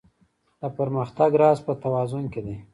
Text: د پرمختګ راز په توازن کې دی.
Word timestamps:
د 0.61 0.63
پرمختګ 0.77 1.31
راز 1.41 1.59
په 1.67 1.73
توازن 1.83 2.25
کې 2.33 2.41
دی. 2.45 2.55